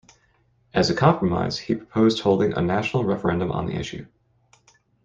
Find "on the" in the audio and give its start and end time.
3.51-3.75